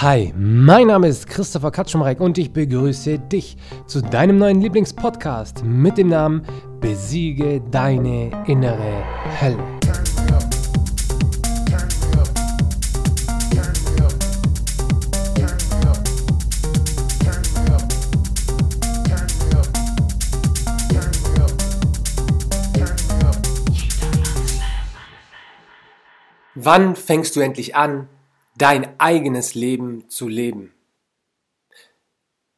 [0.00, 3.56] Hi, mein Name ist Christopher Katschumreck und ich begrüße dich
[3.88, 6.44] zu deinem neuen Lieblingspodcast mit dem Namen
[6.80, 9.02] Besiege deine innere
[9.40, 9.58] Hölle.
[26.54, 28.08] Wann fängst du endlich an,
[28.58, 30.74] dein eigenes Leben zu leben?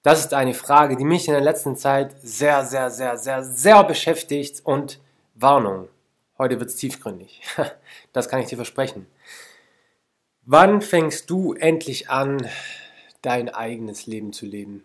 [0.03, 3.85] Das ist eine Frage, die mich in der letzten Zeit sehr, sehr, sehr, sehr, sehr
[3.85, 4.99] beschäftigt und
[5.35, 5.89] Warnung.
[6.39, 7.43] Heute wird es tiefgründig.
[8.13, 9.07] Das kann ich dir versprechen.
[10.43, 12.49] Wann fängst du endlich an,
[13.23, 14.85] dein eigenes Leben zu leben?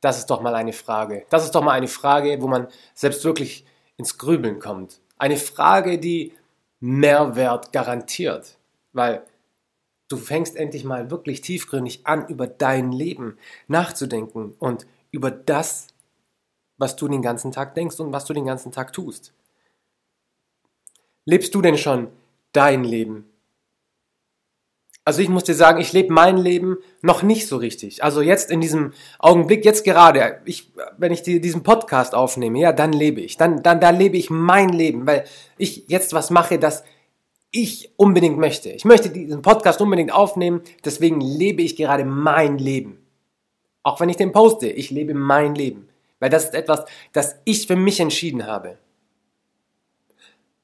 [0.00, 1.26] Das ist doch mal eine Frage.
[1.30, 5.00] Das ist doch mal eine Frage, wo man selbst wirklich ins Grübeln kommt.
[5.18, 6.32] Eine Frage, die
[6.78, 8.56] Mehrwert garantiert.
[8.92, 9.24] Weil
[10.08, 13.38] du fängst endlich mal wirklich tiefgründig an, über dein Leben
[13.68, 15.88] nachzudenken und über das,
[16.78, 19.32] was du den ganzen Tag denkst und was du den ganzen Tag tust.
[21.24, 22.08] Lebst du denn schon
[22.52, 23.24] dein Leben?
[25.04, 28.02] Also ich muss dir sagen, ich lebe mein Leben noch nicht so richtig.
[28.02, 32.92] Also jetzt in diesem Augenblick, jetzt gerade, ich, wenn ich diesen Podcast aufnehme, ja, dann
[32.92, 33.36] lebe ich.
[33.36, 35.24] Dann, dann, da lebe ich mein Leben, weil
[35.58, 36.82] ich jetzt was mache, das
[37.62, 38.70] ich unbedingt möchte.
[38.70, 42.98] Ich möchte diesen Podcast unbedingt aufnehmen, deswegen lebe ich gerade mein Leben.
[43.82, 45.88] Auch wenn ich den poste, ich lebe mein Leben.
[46.18, 48.78] Weil das ist etwas, das ich für mich entschieden habe.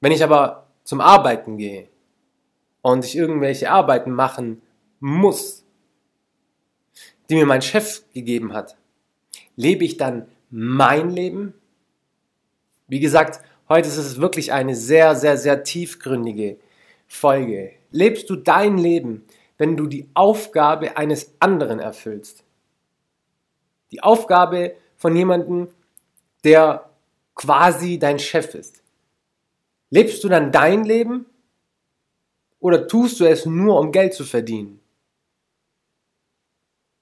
[0.01, 1.87] Wenn ich aber zum Arbeiten gehe,
[2.83, 4.61] und ich irgendwelche Arbeiten machen
[4.99, 5.63] muss,
[7.29, 8.75] die mir mein Chef gegeben hat,
[9.55, 11.55] lebe ich dann mein Leben?
[12.87, 16.57] Wie gesagt, heute ist es wirklich eine sehr, sehr, sehr tiefgründige
[17.13, 17.73] Folge.
[17.91, 19.25] Lebst du dein Leben,
[19.57, 22.43] wenn du die Aufgabe eines anderen erfüllst?
[23.91, 25.69] Die Aufgabe von jemandem,
[26.43, 26.89] der
[27.35, 28.81] quasi dein Chef ist.
[29.91, 31.27] Lebst du dann dein Leben
[32.59, 34.79] oder tust du es nur, um Geld zu verdienen?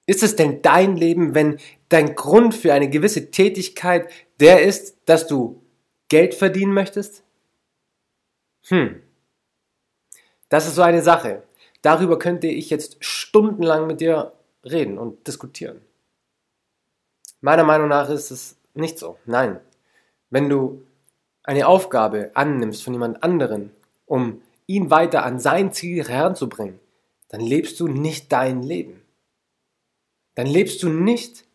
[0.06, 4.10] Ist es denn dein Leben, wenn dein Grund für eine gewisse Tätigkeit
[4.40, 5.62] der ist, dass du
[6.08, 7.24] Geld verdienen möchtest?
[8.66, 9.00] Hm.
[10.52, 11.44] Das ist so eine Sache.
[11.80, 15.80] Darüber könnte ich jetzt stundenlang mit dir reden und diskutieren.
[17.40, 19.16] Meiner Meinung nach ist es nicht so.
[19.24, 19.60] Nein.
[20.28, 20.82] Wenn du
[21.42, 23.70] eine Aufgabe annimmst von jemand anderen,
[24.04, 26.78] um ihn weiter an sein Ziel heranzubringen,
[27.30, 29.00] dann lebst du nicht dein Leben.
[30.34, 31.46] Dann lebst du nicht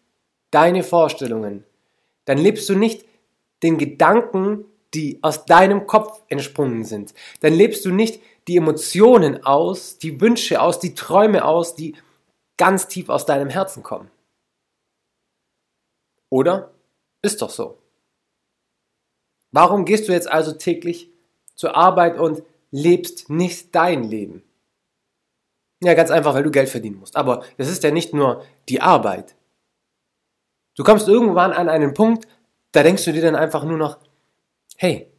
[0.50, 1.66] deine Vorstellungen.
[2.26, 3.06] Dann lebst du nicht
[3.62, 4.66] den Gedanken,
[4.96, 7.14] die aus deinem Kopf entsprungen sind.
[7.42, 11.96] Dann lebst du nicht die Emotionen aus, die Wünsche aus, die Träume aus, die
[12.58, 14.10] ganz tief aus deinem Herzen kommen.
[16.30, 16.72] Oder?
[17.22, 17.78] Ist doch so.
[19.52, 21.10] Warum gehst du jetzt also täglich
[21.56, 24.44] zur Arbeit und lebst nicht dein Leben.
[25.82, 27.16] Ja, ganz einfach, weil du Geld verdienen musst.
[27.16, 29.36] Aber das ist ja nicht nur die Arbeit.
[30.76, 32.28] Du kommst irgendwann an einen Punkt,
[32.72, 33.98] da denkst du dir dann einfach nur noch,
[34.76, 35.12] hey,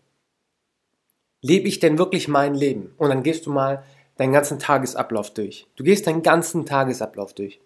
[1.41, 2.95] lebe ich denn wirklich mein Leben?
[2.99, 3.85] Und dann gehst du mal
[4.17, 5.67] deinen ganzen Tagesablauf durch.
[5.77, 7.61] Du gehst deinen ganzen Tagesablauf durch.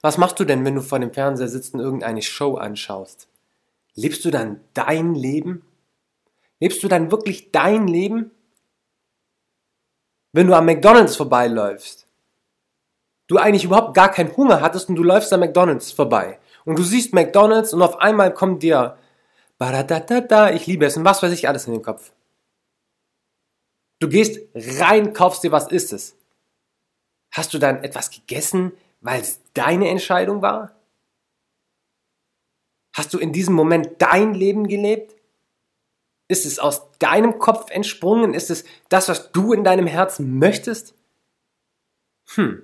[0.00, 3.28] Was machst du denn, wenn du vor dem Fernseher sitzt und irgendeine Show anschaust?
[3.94, 5.62] Lebst du dann dein Leben?
[6.60, 8.30] Lebst du dann wirklich dein Leben?
[10.32, 12.06] Wenn du am McDonald's vorbeiläufst,
[13.26, 16.82] du eigentlich überhaupt gar keinen Hunger hattest und du läufst am McDonald's vorbei und du
[16.82, 18.96] siehst McDonald's und auf einmal kommt dir
[19.58, 22.12] Baradatata, ich liebe es und was weiß ich alles in den Kopf.
[24.00, 26.16] Du gehst rein, kaufst dir, was ist es?
[27.32, 30.76] Hast du dann etwas gegessen, weil es deine Entscheidung war?
[32.94, 35.16] Hast du in diesem Moment dein Leben gelebt?
[36.28, 38.34] Ist es aus deinem Kopf entsprungen?
[38.34, 40.94] Ist es das, was du in deinem Herzen möchtest?
[42.34, 42.62] Hm,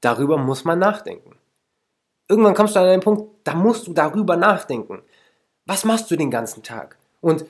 [0.00, 1.38] darüber muss man nachdenken.
[2.28, 5.02] Irgendwann kommst du an einen Punkt, da musst du darüber nachdenken.
[5.72, 6.98] Was machst du den ganzen Tag?
[7.22, 7.46] Und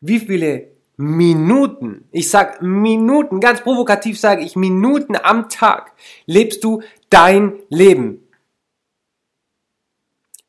[0.00, 5.92] wie viele Minuten, ich sag Minuten, ganz provokativ sage ich Minuten am Tag,
[6.26, 8.28] lebst du dein Leben?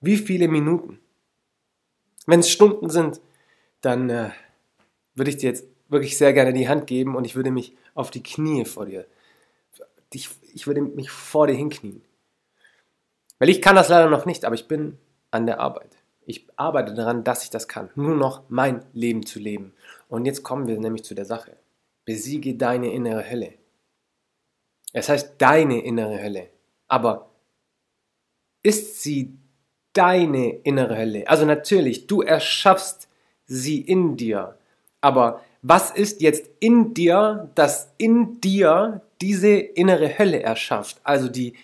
[0.01, 0.99] Wie viele Minuten?
[2.27, 3.21] Wenn es Stunden sind,
[3.81, 4.29] dann äh,
[5.15, 8.11] würde ich dir jetzt wirklich sehr gerne die Hand geben und ich würde mich auf
[8.11, 9.07] die Knie vor dir,
[10.13, 12.03] ich, ich würde mich vor dir hinknien.
[13.39, 14.99] Weil ich kann das leider noch nicht, aber ich bin
[15.31, 16.02] an der Arbeit.
[16.25, 17.89] Ich arbeite daran, dass ich das kann.
[17.95, 19.73] Nur noch mein Leben zu leben.
[20.07, 21.57] Und jetzt kommen wir nämlich zu der Sache.
[22.05, 23.53] Besiege deine innere Hölle.
[24.93, 26.49] Es heißt deine innere Hölle.
[26.87, 27.31] Aber
[28.61, 29.37] ist sie
[29.93, 31.27] deine innere Hölle?
[31.27, 33.07] Also natürlich, du erschaffst
[33.45, 34.57] sie in dir.
[35.01, 40.99] Aber was ist jetzt in dir, das in dir diese innere Hölle erschafft?
[41.03, 41.55] Also die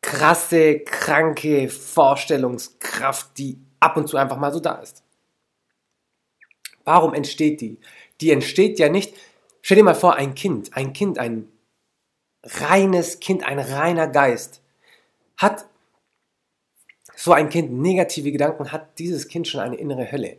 [0.00, 5.02] krasse, kranke Vorstellungskraft, die ab und zu einfach mal so da ist.
[6.84, 7.78] Warum entsteht die?
[8.20, 9.14] Die entsteht ja nicht,
[9.60, 11.48] stell dir mal vor, ein Kind, ein Kind, ein
[12.42, 14.62] reines Kind, ein reiner Geist,
[15.36, 15.66] hat
[17.14, 20.36] so ein Kind negative Gedanken, hat dieses Kind schon eine innere Hölle?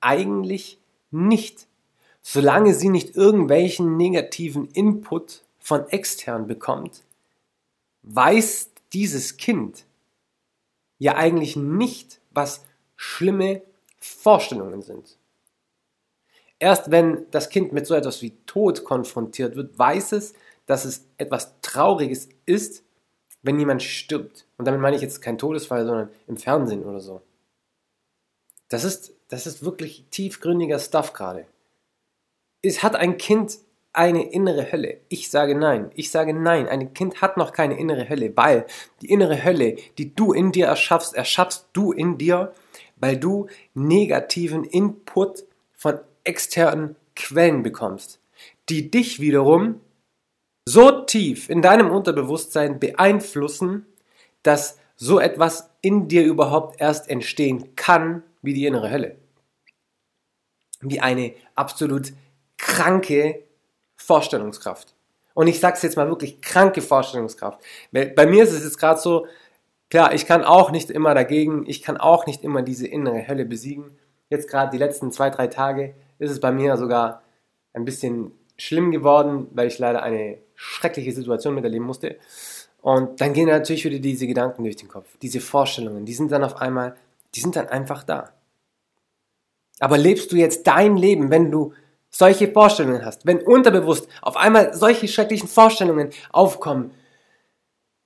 [0.00, 0.78] Eigentlich
[1.10, 1.66] nicht.
[2.22, 7.02] Solange sie nicht irgendwelchen negativen Input von extern bekommt,
[8.02, 9.84] weiß dieses Kind
[10.98, 12.64] ja eigentlich nicht, was
[12.96, 13.62] schlimme
[13.98, 15.18] Vorstellungen sind.
[16.58, 20.32] Erst wenn das Kind mit so etwas wie Tod konfrontiert wird, weiß es,
[20.66, 22.84] dass es etwas Trauriges ist,
[23.42, 24.46] wenn jemand stirbt.
[24.56, 27.20] Und damit meine ich jetzt kein Todesfall, sondern im Fernsehen oder so.
[28.68, 31.46] Das ist, das ist wirklich tiefgründiger Stuff gerade.
[32.62, 33.58] Es hat ein Kind
[33.94, 34.98] eine innere Hölle?
[35.08, 35.90] Ich sage nein.
[35.94, 36.68] Ich sage nein.
[36.68, 38.66] Ein Kind hat noch keine innere Hölle, weil
[39.00, 42.52] die innere Hölle, die du in dir erschaffst, erschaffst du in dir,
[42.96, 48.20] weil du negativen Input von externen Quellen bekommst,
[48.68, 49.80] die dich wiederum
[50.66, 53.86] so tief in deinem Unterbewusstsein beeinflussen,
[54.42, 59.16] dass so etwas in dir überhaupt erst entstehen kann, wie die innere Hölle.
[60.80, 62.12] Wie eine absolut
[62.58, 63.42] kranke
[64.06, 64.94] Vorstellungskraft.
[65.34, 67.60] Und ich sage es jetzt mal wirklich, kranke Vorstellungskraft.
[67.92, 69.26] Bei mir ist es jetzt gerade so,
[69.90, 73.44] klar, ich kann auch nicht immer dagegen, ich kann auch nicht immer diese innere Hölle
[73.44, 73.96] besiegen.
[74.30, 77.22] Jetzt gerade die letzten zwei, drei Tage ist es bei mir sogar
[77.72, 82.16] ein bisschen schlimm geworden, weil ich leider eine schreckliche Situation miterleben musste.
[82.80, 86.44] Und dann gehen natürlich wieder diese Gedanken durch den Kopf, diese Vorstellungen, die sind dann
[86.44, 86.96] auf einmal,
[87.34, 88.30] die sind dann einfach da.
[89.80, 91.72] Aber lebst du jetzt dein Leben, wenn du
[92.14, 96.92] solche Vorstellungen hast, wenn unterbewusst auf einmal solche schrecklichen Vorstellungen aufkommen,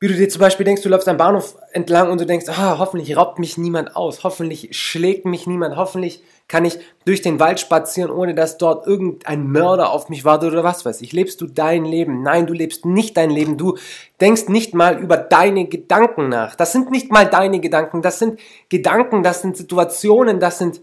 [0.01, 2.79] wie du dir zum Beispiel denkst, du läufst am Bahnhof entlang und du denkst, ah,
[2.79, 7.59] hoffentlich raubt mich niemand aus, hoffentlich schlägt mich niemand, hoffentlich kann ich durch den Wald
[7.59, 11.13] spazieren, ohne dass dort irgendein Mörder auf mich wartet oder was weiß ich.
[11.13, 12.23] Lebst du dein Leben?
[12.23, 13.59] Nein, du lebst nicht dein Leben.
[13.59, 13.77] Du
[14.21, 16.55] denkst nicht mal über deine Gedanken nach.
[16.55, 18.39] Das sind nicht mal deine Gedanken, das sind
[18.69, 20.81] Gedanken, das sind Situationen, das sind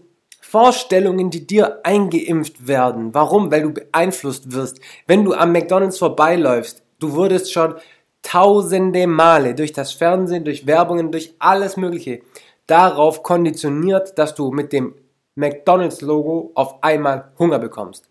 [0.56, 3.12] Vorstellungen, die dir eingeimpft werden.
[3.12, 3.50] Warum?
[3.50, 4.80] Weil du beeinflusst wirst.
[5.06, 7.74] Wenn du am McDonald's vorbeiläufst, du wurdest schon
[8.22, 12.22] tausende Male durch das Fernsehen, durch Werbungen, durch alles Mögliche
[12.66, 14.94] darauf konditioniert, dass du mit dem
[15.34, 18.08] McDonald's-Logo auf einmal Hunger bekommst.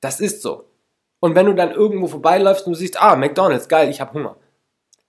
[0.00, 0.64] Das ist so.
[1.20, 4.36] Und wenn du dann irgendwo vorbeiläufst und du siehst, ah, McDonald's, geil, ich habe Hunger.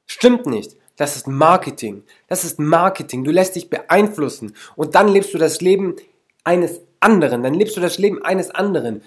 [0.05, 0.77] Stimmt nicht.
[0.97, 2.03] Das ist Marketing.
[2.27, 3.23] Das ist Marketing.
[3.23, 5.95] Du lässt dich beeinflussen und dann lebst du das Leben
[6.43, 7.43] eines anderen.
[7.43, 9.01] Dann lebst du das Leben eines anderen.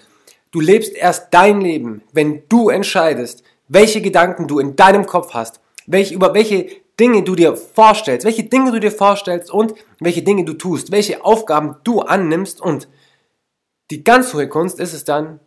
[0.51, 5.59] Du lebst erst dein Leben, wenn du entscheidest, welche Gedanken du in deinem Kopf hast,
[5.85, 10.45] welche, über welche Dinge du dir vorstellst, welche Dinge du dir vorstellst und welche Dinge
[10.45, 12.87] du tust, welche Aufgaben du annimmst und
[13.91, 15.39] die ganz hohe Kunst ist es dann,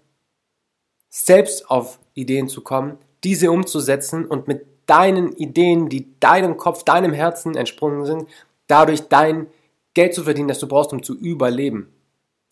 [1.08, 7.12] selbst auf Ideen zu kommen, diese umzusetzen und mit deinen Ideen, die deinem Kopf, deinem
[7.12, 8.28] Herzen entsprungen sind,
[8.66, 9.46] dadurch dein
[9.94, 11.92] Geld zu verdienen, das du brauchst, um zu überleben.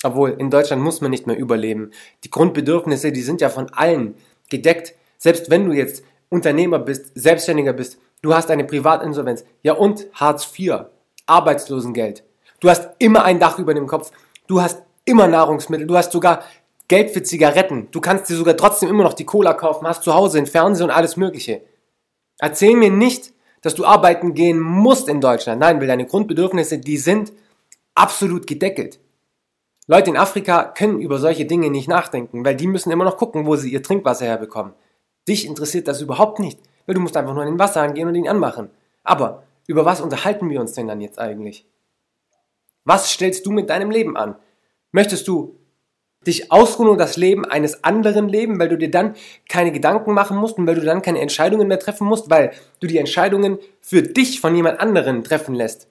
[0.05, 1.91] Obwohl, in Deutschland muss man nicht mehr überleben.
[2.25, 4.15] Die Grundbedürfnisse, die sind ja von allen
[4.51, 4.95] gedeckt.
[5.19, 9.45] Selbst wenn du jetzt Unternehmer bist, Selbstständiger bist, du hast eine Privatinsolvenz.
[9.62, 10.87] Ja und Hartz IV,
[11.27, 12.25] Arbeitslosengeld.
[12.61, 14.11] Du hast immer ein Dach über dem Kopf.
[14.47, 15.87] Du hast immer Nahrungsmittel.
[15.87, 16.45] Du hast sogar
[16.89, 17.89] Geld für Zigaretten.
[17.91, 20.85] Du kannst dir sogar trotzdem immer noch die Cola kaufen, hast zu Hause einen Fernseher
[20.85, 21.62] und alles Mögliche.
[22.43, 25.61] Erzähl mir nicht, dass du arbeiten gehen musst in Deutschland.
[25.61, 27.33] Nein, weil deine Grundbedürfnisse, die sind
[27.95, 28.99] absolut gedeckelt.
[29.87, 33.47] Leute in Afrika können über solche Dinge nicht nachdenken, weil die müssen immer noch gucken,
[33.47, 34.73] wo sie ihr Trinkwasser herbekommen.
[35.29, 38.17] Dich interessiert das überhaupt nicht, weil du musst einfach nur in den Wasserhahn gehen und
[38.17, 38.71] ihn anmachen.
[39.05, 41.65] Aber über was unterhalten wir uns denn dann jetzt eigentlich?
[42.85, 44.35] Was stellst du mit deinem Leben an?
[44.91, 45.61] Möchtest du
[46.26, 49.14] dich ausruhen und das Leben eines anderen leben, weil du dir dann
[49.49, 52.87] keine Gedanken machen musst und weil du dann keine Entscheidungen mehr treffen musst, weil du
[52.87, 55.88] die Entscheidungen für dich von jemand anderen treffen lässt.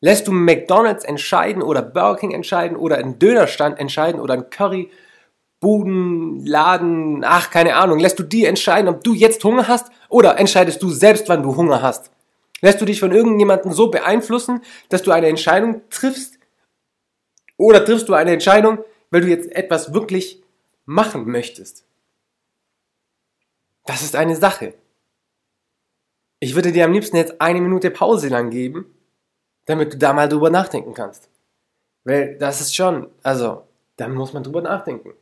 [0.00, 4.90] Lässt du McDonald's entscheiden oder Burger King entscheiden oder einen Dönerstand entscheiden oder einen Curry,
[5.58, 7.98] Buden, Laden, ach, keine Ahnung.
[7.98, 11.56] Lässt du die entscheiden, ob du jetzt Hunger hast oder entscheidest du selbst, wann du
[11.56, 12.10] Hunger hast?
[12.60, 16.38] Lässt du dich von irgendjemandem so beeinflussen, dass du eine Entscheidung triffst?
[17.56, 18.78] Oder triffst du eine Entscheidung,
[19.16, 20.42] weil du jetzt etwas wirklich
[20.84, 21.86] machen möchtest.
[23.86, 24.74] Das ist eine Sache.
[26.38, 28.94] Ich würde dir am liebsten jetzt eine Minute Pause lang geben,
[29.64, 31.30] damit du da mal drüber nachdenken kannst.
[32.04, 33.62] Weil das ist schon, also,
[33.96, 35.14] da muss man drüber nachdenken.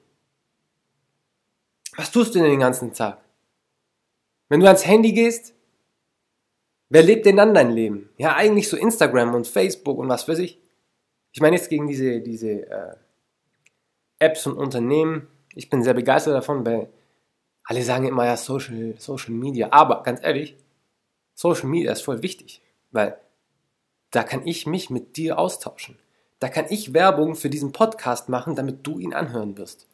[1.96, 3.22] Was tust du denn den ganzen Tag?
[4.48, 5.54] Wenn du ans Handy gehst,
[6.88, 8.10] wer lebt denn dann dein Leben?
[8.16, 10.60] Ja, eigentlich so Instagram und Facebook und was weiß ich.
[11.30, 12.96] Ich meine jetzt gegen diese, diese äh,
[14.24, 15.28] Apps und Unternehmen.
[15.54, 16.88] Ich bin sehr begeistert davon, weil
[17.64, 19.68] alle sagen immer ja Social, Social Media.
[19.70, 20.56] Aber ganz ehrlich,
[21.34, 23.16] Social Media ist voll wichtig, weil
[24.10, 25.98] da kann ich mich mit dir austauschen.
[26.38, 29.88] Da kann ich Werbung für diesen Podcast machen, damit du ihn anhören wirst.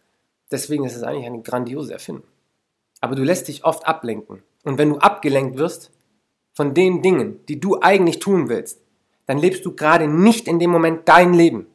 [0.51, 2.27] Deswegen ist es eigentlich eine grandiose Erfindung.
[3.01, 4.43] Aber du lässt dich oft ablenken.
[4.65, 5.91] Und wenn du abgelenkt wirst
[6.53, 8.81] von den Dingen, die du eigentlich tun willst,
[9.27, 11.67] dann lebst du gerade nicht in dem Moment dein Leben.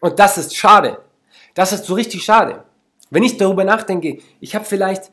[0.00, 0.98] Und das ist schade.
[1.54, 2.64] Das ist so richtig schade.
[3.10, 5.12] Wenn ich darüber nachdenke, ich habe vielleicht,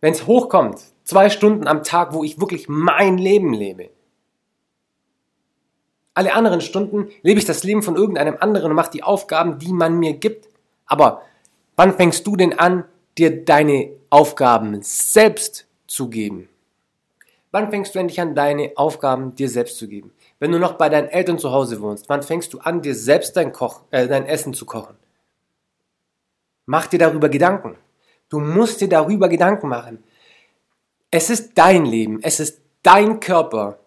[0.00, 3.90] wenn es hochkommt, zwei Stunden am Tag, wo ich wirklich mein Leben lebe.
[6.14, 9.72] Alle anderen Stunden lebe ich das Leben von irgendeinem anderen und mache die Aufgaben, die
[9.72, 10.48] man mir gibt.
[10.86, 11.22] Aber
[11.76, 12.84] wann fängst du denn an,
[13.18, 16.48] dir deine Aufgaben selbst zu geben?
[17.50, 20.12] Wann fängst du endlich an, deine Aufgaben dir selbst zu geben?
[20.44, 23.34] Wenn du noch bei deinen Eltern zu Hause wohnst, wann fängst du an, dir selbst
[23.34, 24.94] dein, Koch, äh, dein Essen zu kochen?
[26.66, 27.78] Mach dir darüber Gedanken.
[28.28, 30.04] Du musst dir darüber Gedanken machen.
[31.10, 33.78] Es ist dein Leben, es ist dein Körper,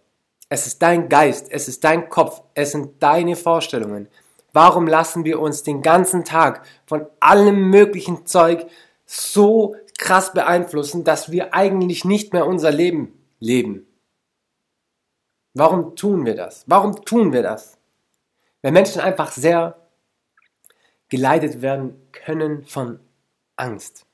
[0.49, 4.07] es ist dein Geist, es ist dein Kopf, es sind deine Vorstellungen.
[4.51, 8.65] Warum lassen wir uns den ganzen Tag von allem möglichen Zeug
[9.05, 13.86] so krass beeinflussen, dass wir eigentlich nicht mehr unser Leben leben?
[15.57, 16.63] Warum tun wir das?
[16.67, 17.79] Warum tun wir das?
[18.61, 19.75] Weil Menschen einfach sehr
[21.09, 22.99] geleitet werden können von
[23.55, 24.05] Angst.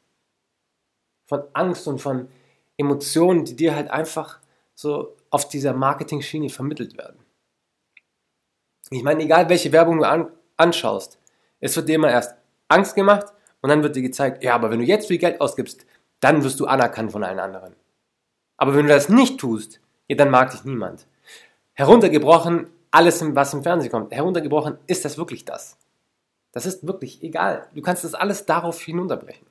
[1.25, 2.29] Von Angst und von
[2.77, 4.39] Emotionen, die dir halt einfach
[4.73, 7.19] so auf dieser Marketing-Schiene vermittelt werden.
[8.89, 11.19] Ich meine, egal welche Werbung du an, anschaust,
[11.59, 12.35] es wird dir immer erst
[12.69, 15.85] Angst gemacht und dann wird dir gezeigt, ja, aber wenn du jetzt viel Geld ausgibst,
[16.21, 17.75] dann wirst du anerkannt von allen anderen.
[18.55, 21.05] Aber wenn du das nicht tust, ja, dann mag dich niemand.
[21.73, 25.77] Heruntergebrochen, alles, was im Fernsehen kommt, heruntergebrochen, ist das wirklich das?
[26.51, 27.67] Das ist wirklich egal.
[27.73, 29.47] Du kannst das alles darauf hinunterbrechen.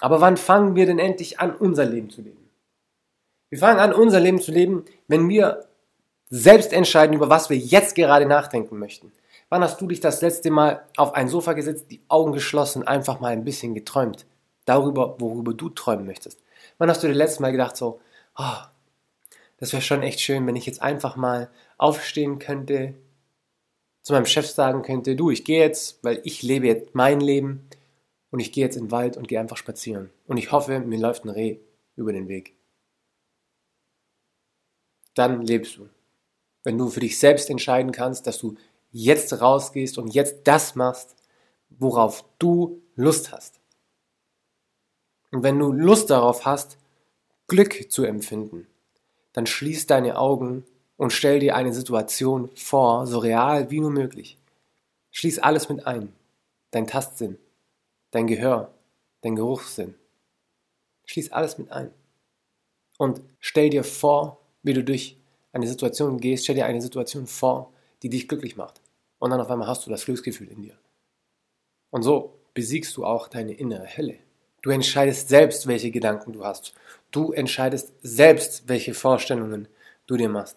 [0.00, 2.48] Aber wann fangen wir denn endlich an, unser Leben zu leben?
[3.50, 5.66] Wir fangen an, unser Leben zu leben, wenn wir
[6.30, 9.12] selbst entscheiden, über was wir jetzt gerade nachdenken möchten.
[9.48, 13.20] Wann hast du dich das letzte Mal auf ein Sofa gesetzt, die Augen geschlossen, einfach
[13.20, 14.26] mal ein bisschen geträumt?
[14.66, 16.42] Darüber, worüber du träumen möchtest.
[16.76, 18.00] Wann hast du dir letztes Mal gedacht, so,
[18.36, 18.56] oh,
[19.58, 22.94] das wäre schon echt schön, wenn ich jetzt einfach mal aufstehen könnte,
[24.02, 27.68] zu meinem Chef sagen könnte, du, ich gehe jetzt, weil ich lebe jetzt mein Leben
[28.30, 30.10] und ich gehe jetzt in den Wald und gehe einfach spazieren.
[30.26, 31.58] Und ich hoffe, mir läuft ein Reh
[31.96, 32.58] über den Weg
[35.18, 35.88] dann lebst du.
[36.62, 38.56] Wenn du für dich selbst entscheiden kannst, dass du
[38.90, 41.16] jetzt rausgehst und jetzt das machst,
[41.70, 43.60] worauf du Lust hast.
[45.30, 46.78] Und wenn du Lust darauf hast,
[47.48, 48.66] Glück zu empfinden,
[49.38, 50.64] dann schließ deine Augen
[50.96, 54.36] und stell dir eine Situation vor, so real wie nur möglich.
[55.12, 56.12] Schließ alles mit ein.
[56.72, 57.38] Dein Tastsinn,
[58.10, 58.74] dein Gehör,
[59.20, 59.94] dein Geruchssinn.
[61.06, 61.92] Schließ alles mit ein.
[62.96, 65.16] Und stell dir vor, wie du durch
[65.52, 68.80] eine Situation gehst, stell dir eine Situation vor, die dich glücklich macht.
[69.20, 70.76] Und dann auf einmal hast du das Glücksgefühl in dir.
[71.90, 74.18] Und so besiegst du auch deine innere Helle.
[74.62, 76.74] Du entscheidest selbst, welche Gedanken du hast.
[77.10, 79.68] Du entscheidest selbst, welche Vorstellungen
[80.06, 80.56] du dir machst.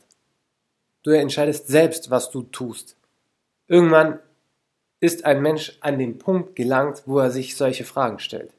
[1.03, 2.95] Du entscheidest selbst, was du tust.
[3.67, 4.19] Irgendwann
[4.99, 8.53] ist ein Mensch an den Punkt gelangt, wo er sich solche Fragen stellt.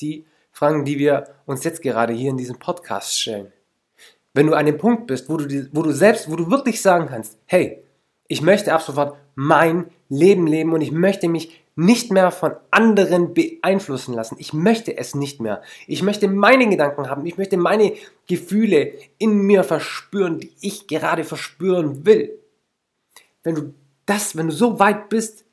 [0.00, 3.52] Die Fragen, die wir uns jetzt gerade hier in diesem Podcast stellen.
[4.34, 7.06] Wenn du an dem Punkt bist, wo du, wo du selbst, wo du wirklich sagen
[7.06, 7.82] kannst, hey,
[8.28, 13.34] ich möchte ab sofort mein Leben leben und ich möchte mich nicht mehr von anderen
[13.34, 14.36] beeinflussen lassen.
[14.38, 15.62] Ich möchte es nicht mehr.
[15.86, 17.24] Ich möchte meine Gedanken haben.
[17.26, 17.94] Ich möchte meine
[18.26, 22.38] Gefühle in mir verspüren, die ich gerade verspüren will.
[23.42, 23.74] Wenn du
[24.06, 25.44] das, wenn du so weit bist,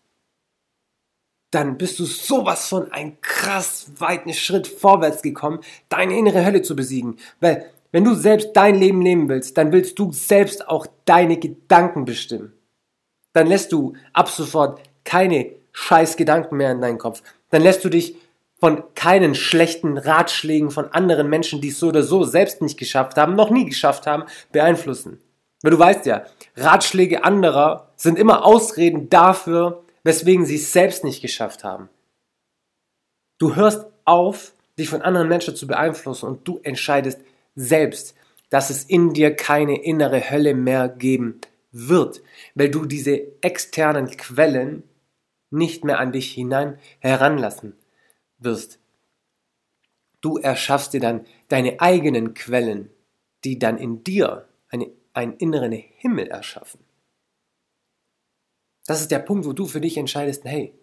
[1.51, 6.75] dann bist du sowas von ein krass weiten Schritt vorwärts gekommen, deine innere Hölle zu
[6.75, 7.17] besiegen.
[7.39, 12.05] Weil wenn du selbst dein Leben leben willst, dann willst du selbst auch deine Gedanken
[12.05, 12.53] bestimmen.
[13.33, 17.23] Dann lässt du ab sofort keine scheiß Gedanken mehr in deinen Kopf.
[17.49, 18.15] Dann lässt du dich
[18.59, 23.15] von keinen schlechten Ratschlägen von anderen Menschen, die es so oder so selbst nicht geschafft
[23.15, 25.21] haben, noch nie geschafft haben, beeinflussen.
[25.61, 26.25] Weil du weißt ja,
[26.57, 31.89] Ratschläge anderer sind immer Ausreden dafür, weswegen sie es selbst nicht geschafft haben.
[33.37, 37.21] Du hörst auf, dich von anderen Menschen zu beeinflussen und du entscheidest
[37.55, 38.15] selbst,
[38.49, 41.39] dass es in dir keine innere Hölle mehr geben
[41.71, 42.21] wird,
[42.55, 44.83] weil du diese externen Quellen
[45.49, 47.75] nicht mehr an dich hinein heranlassen
[48.37, 48.79] wirst.
[50.21, 52.89] Du erschaffst dir dann deine eigenen Quellen,
[53.43, 56.81] die dann in dir eine, einen inneren Himmel erschaffen.
[58.85, 60.73] Das ist der Punkt, wo du für dich entscheidest, hey,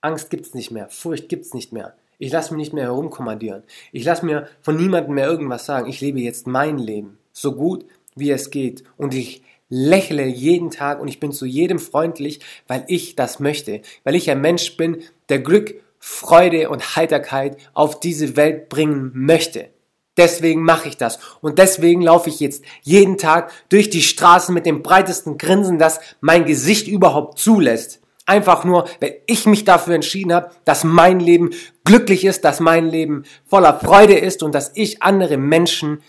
[0.00, 1.96] Angst gibt's nicht mehr, Furcht gibt's nicht mehr.
[2.18, 3.62] Ich lasse mich nicht mehr herumkommandieren.
[3.92, 5.88] Ich lasse mir von niemandem mehr irgendwas sagen.
[5.88, 7.86] Ich lebe jetzt mein Leben, so gut
[8.16, 8.82] wie es geht.
[8.96, 13.82] Und ich lächle jeden Tag und ich bin zu jedem freundlich, weil ich das möchte.
[14.04, 19.68] Weil ich ein Mensch bin, der Glück, Freude und Heiterkeit auf diese Welt bringen möchte.
[20.16, 21.18] Deswegen mache ich das.
[21.40, 26.00] Und deswegen laufe ich jetzt jeden Tag durch die Straßen mit dem breitesten Grinsen, das
[26.20, 28.00] mein Gesicht überhaupt zulässt.
[28.26, 31.50] Einfach nur, weil ich mich dafür entschieden habe, dass mein Leben
[31.84, 36.02] glücklich ist, dass mein Leben voller Freude ist und dass ich andere Menschen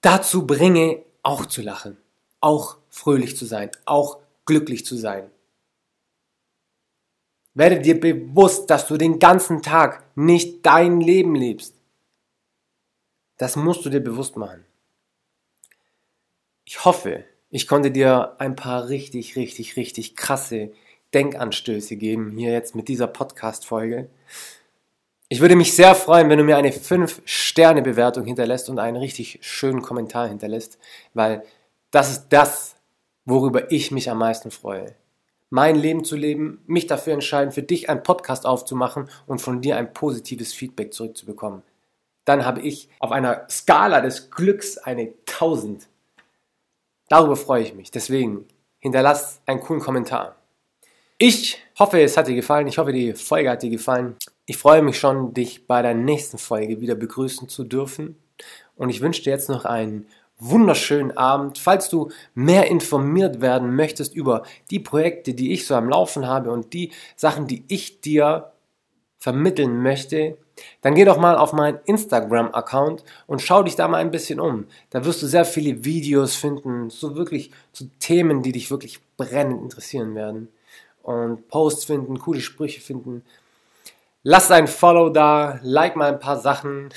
[0.00, 1.98] dazu bringe, auch zu lachen,
[2.40, 5.30] auch fröhlich zu sein, auch glücklich zu sein.
[7.54, 11.74] Werde dir bewusst, dass du den ganzen Tag nicht dein Leben lebst.
[13.36, 14.64] Das musst du dir bewusst machen.
[16.64, 20.72] Ich hoffe, ich konnte dir ein paar richtig, richtig, richtig krasse
[21.14, 24.08] Denkanstöße geben, hier jetzt mit dieser Podcast-Folge.
[25.28, 29.82] Ich würde mich sehr freuen, wenn du mir eine 5-Sterne-Bewertung hinterlässt und einen richtig schönen
[29.82, 30.78] Kommentar hinterlässt,
[31.14, 31.44] weil
[31.90, 32.76] das ist das,
[33.24, 34.94] worüber ich mich am meisten freue.
[35.50, 39.76] Mein Leben zu leben, mich dafür entscheiden, für dich einen Podcast aufzumachen und von dir
[39.76, 41.62] ein positives Feedback zurückzubekommen
[42.30, 45.88] dann habe ich auf einer Skala des Glücks eine 1000.
[47.08, 47.90] Darüber freue ich mich.
[47.90, 48.46] Deswegen
[48.78, 50.36] hinterlass einen coolen Kommentar.
[51.18, 52.68] Ich hoffe, es hat dir gefallen.
[52.68, 54.16] Ich hoffe, die Folge hat dir gefallen.
[54.46, 58.16] Ich freue mich schon, dich bei der nächsten Folge wieder begrüßen zu dürfen.
[58.76, 60.06] Und ich wünsche dir jetzt noch einen
[60.40, 61.58] wunderschönen Abend.
[61.58, 66.50] Falls du mehr informiert werden möchtest über die Projekte, die ich so am Laufen habe
[66.50, 68.52] und die Sachen, die ich dir
[69.18, 70.38] vermitteln möchte,
[70.80, 74.66] dann geh doch mal auf meinen Instagram-Account und schau dich da mal ein bisschen um.
[74.90, 79.62] Da wirst du sehr viele Videos finden, so wirklich zu Themen, die dich wirklich brennend
[79.62, 80.48] interessieren werden.
[81.02, 83.24] Und Posts finden, coole Sprüche finden.
[84.22, 86.90] Lass ein Follow da, like mal ein paar Sachen.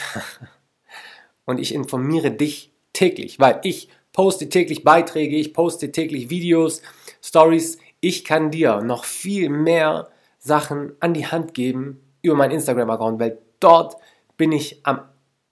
[1.45, 6.81] und ich informiere dich täglich, weil ich poste täglich Beiträge, ich poste täglich Videos,
[7.21, 7.79] Stories.
[7.99, 13.39] Ich kann dir noch viel mehr Sachen an die Hand geben über meinen Instagram-Account, weil
[13.63, 13.95] Dort
[14.35, 14.99] bin ich am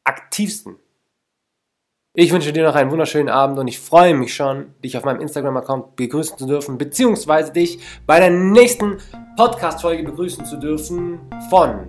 [0.04, 0.76] aktivsten.
[2.14, 5.22] Ich wünsche dir noch einen wunderschönen Abend und ich freue mich schon, dich auf meinem
[5.22, 8.98] Instagram-Account begrüßen zu dürfen, beziehungsweise dich bei der nächsten
[9.38, 11.88] Podcast-Folge begrüßen zu dürfen von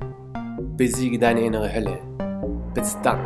[0.77, 1.99] Besiege deine innere Hölle.
[2.73, 3.19] Bis dann.